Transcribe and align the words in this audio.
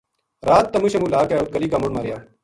رات 0.49 0.65
تمو 0.71 0.87
شمو 0.91 1.07
لا 1.13 1.19
کے 1.29 1.35
اُت 1.37 1.49
گلی 1.55 1.67
کا 1.71 1.77
مُنڈھ 1.81 1.93
ما 1.95 2.01
رہیا 2.03 2.17